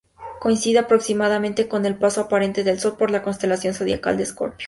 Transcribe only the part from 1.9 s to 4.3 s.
paso aparente del Sol por la constelación zodiacal de